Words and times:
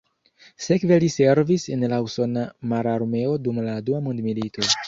Sekve 0.67 0.97
li 1.03 1.09
servis 1.15 1.67
en 1.77 1.87
la 1.93 2.01
usona 2.07 2.47
mararmeo 2.73 3.39
dum 3.49 3.63
la 3.71 3.81
Dua 3.91 4.05
Mondmilito. 4.09 4.69